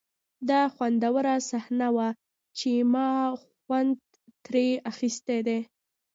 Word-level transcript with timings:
دا 0.49 0.61
خوندوره 0.73 1.35
صحنه 1.49 1.87
وه 1.95 2.07
چې 2.57 2.71
ما 2.93 3.07
خوند 3.61 3.91
ترې 4.45 4.67
اخیستی 4.91 5.39
دی 5.47 5.59